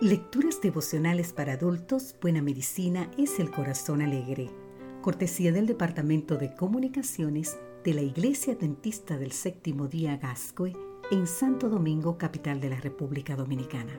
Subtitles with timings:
[0.00, 4.48] Lecturas devocionales para adultos, Buena Medicina es el Corazón Alegre.
[5.02, 10.72] Cortesía del Departamento de Comunicaciones de la Iglesia Dentista del Séptimo Día Gascue
[11.10, 13.90] en Santo Domingo, capital de la República Dominicana.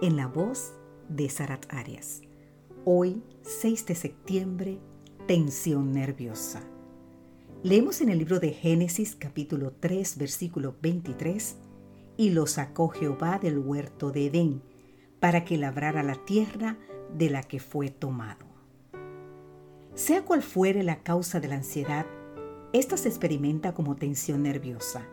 [0.00, 0.72] En la voz
[1.10, 2.22] de Sarat Arias.
[2.86, 4.78] Hoy, 6 de septiembre,
[5.26, 6.62] tensión nerviosa.
[7.62, 11.56] Leemos en el libro de Génesis capítulo 3 versículo 23,
[12.16, 14.67] y lo sacó Jehová del huerto de Edén
[15.20, 16.76] para que labrara la tierra
[17.12, 18.46] de la que fue tomado.
[19.94, 22.06] Sea cual fuere la causa de la ansiedad,
[22.72, 25.06] esta se experimenta como tensión nerviosa.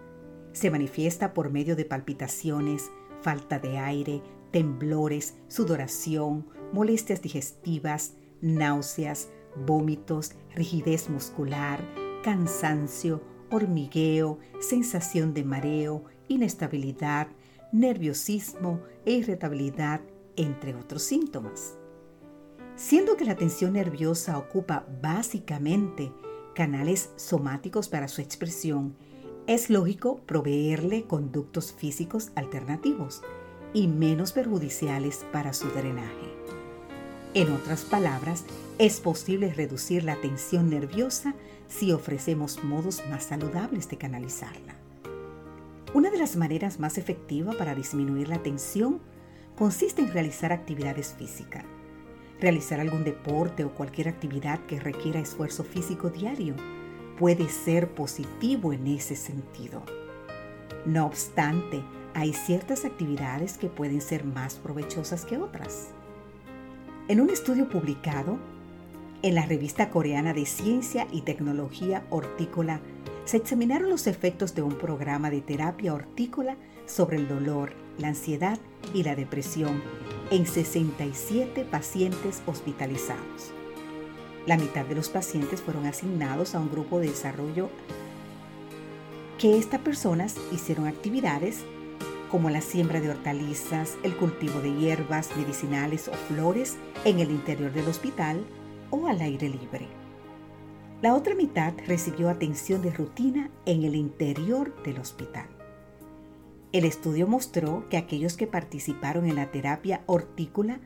[0.52, 2.92] Se manifiesta por medio de palpitaciones,
[3.22, 9.30] falta de aire, temblores, sudoración, molestias digestivas, náuseas,
[9.66, 11.84] vómitos, rigidez muscular,
[12.24, 17.28] cansancio, hormigueo, sensación de mareo, inestabilidad,
[17.72, 20.02] nerviosismo e irritabilidad,
[20.36, 21.78] entre otros síntomas.
[22.76, 26.12] Siendo que la tensión nerviosa ocupa básicamente
[26.54, 28.96] canales somáticos para su expresión,
[29.48, 33.22] es lógico proveerle conductos físicos alternativos
[33.74, 36.34] y menos perjudiciales para su drenaje.
[37.34, 38.46] En otras palabras,
[38.80, 41.36] es posible reducir la tensión nerviosa
[41.68, 44.85] si ofrecemos modos más saludables de canalizarla.
[45.96, 49.00] Una de las maneras más efectivas para disminuir la tensión
[49.58, 51.64] consiste en realizar actividades físicas.
[52.42, 56.54] Realizar algún deporte o cualquier actividad que requiera esfuerzo físico diario
[57.18, 59.84] puede ser positivo en ese sentido.
[60.86, 61.82] No obstante,
[62.14, 65.92] hay ciertas actividades que pueden ser más provechosas que otras.
[67.08, 68.38] En un estudio publicado
[69.22, 72.82] en la revista coreana de Ciencia y Tecnología Hortícola
[73.26, 78.60] se examinaron los efectos de un programa de terapia hortícola sobre el dolor, la ansiedad
[78.94, 79.82] y la depresión
[80.30, 83.52] en 67 pacientes hospitalizados.
[84.46, 87.70] La mitad de los pacientes fueron asignados a un grupo de desarrollo
[89.40, 91.66] que estas personas hicieron actividades
[92.30, 96.76] como la siembra de hortalizas, el cultivo de hierbas medicinales o flores
[97.06, 98.46] en el interior del hospital
[98.92, 100.05] o al aire libre.
[101.02, 105.48] La otra mitad recibió atención de rutina en el interior del hospital.
[106.72, 110.80] El estudio mostró que aquellos que participaron en la terapia hortícola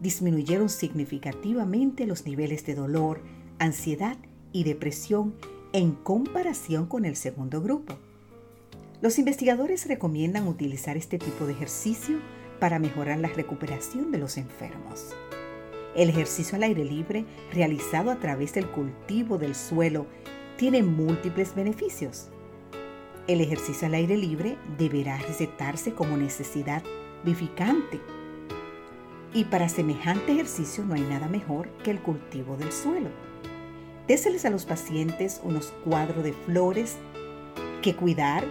[0.00, 3.22] disminuyeron significativamente los niveles de dolor,
[3.58, 4.16] ansiedad
[4.52, 5.34] y depresión
[5.72, 7.94] en comparación con el segundo grupo.
[9.00, 12.18] Los investigadores recomiendan utilizar este tipo de ejercicio
[12.60, 15.14] para mejorar la recuperación de los enfermos.
[15.96, 17.24] El ejercicio al aire libre,
[17.54, 20.06] realizado a través del cultivo del suelo,
[20.58, 22.28] tiene múltiples beneficios.
[23.26, 26.82] El ejercicio al aire libre deberá recetarse como necesidad
[27.24, 27.98] vivificante.
[29.32, 33.08] Y para semejante ejercicio no hay nada mejor que el cultivo del suelo.
[34.06, 36.98] Déseles a los pacientes unos cuadros de flores
[37.80, 38.44] que cuidar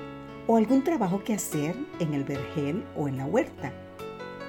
[0.48, 3.72] o algún trabajo que hacer en el vergel o en la huerta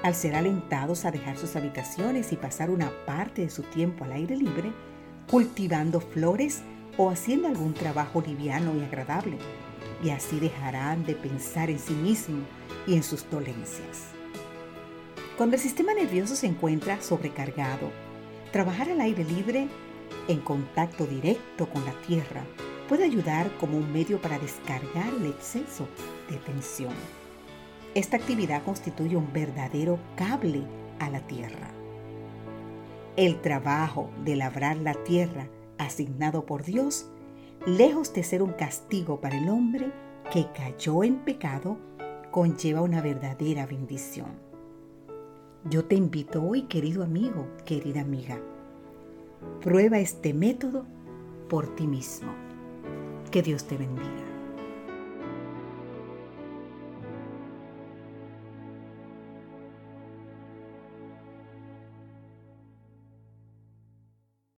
[0.07, 4.13] al ser alentados a dejar sus habitaciones y pasar una parte de su tiempo al
[4.13, 4.71] aire libre,
[5.29, 6.61] cultivando flores
[6.95, 9.37] o haciendo algún trabajo liviano y agradable,
[10.01, 12.37] y así dejarán de pensar en sí mismo
[12.87, 14.05] y en sus dolencias.
[15.35, 17.91] Cuando el sistema nervioso se encuentra sobrecargado,
[18.53, 19.67] trabajar al aire libre
[20.29, 22.45] en contacto directo con la tierra
[22.87, 25.85] puede ayudar como un medio para descargar el exceso
[26.29, 26.93] de tensión.
[27.97, 30.61] Esta actividad constituye un verdadero cable
[30.99, 31.71] a la tierra.
[33.15, 35.47] El trabajo de labrar la tierra
[35.79, 37.09] asignado por Dios,
[37.65, 39.91] lejos de ser un castigo para el hombre
[40.31, 41.79] que cayó en pecado,
[42.29, 44.29] conlleva una verdadera bendición.
[45.67, 48.39] Yo te invito hoy, querido amigo, querida amiga,
[49.63, 50.85] prueba este método
[51.49, 52.31] por ti mismo.
[53.31, 54.36] Que Dios te bendiga.